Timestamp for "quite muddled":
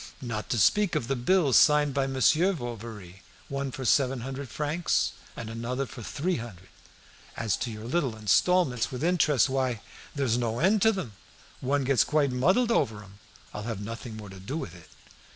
12.03-12.71